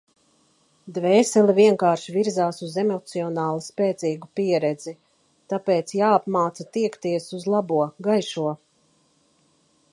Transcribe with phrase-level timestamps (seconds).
[0.93, 4.93] Dvēsele vienkārši virzās uz emocionāli spēcīgu pieredzi...
[5.55, 8.59] Tāpēc jāapmāca tiekties uz labo, gaišo.